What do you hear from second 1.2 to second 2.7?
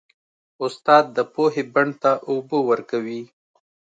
پوهې بڼ ته اوبه